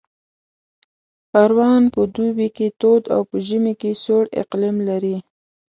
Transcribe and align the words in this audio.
پروان 1.31 1.83
په 1.93 2.01
دوبي 2.13 2.49
کې 2.57 2.67
تود 2.79 3.03
او 3.13 3.21
په 3.29 3.35
ژمي 3.47 3.73
کې 3.81 3.91
سوړ 4.03 4.23
اقلیم 4.41 4.77
لري 4.89 5.17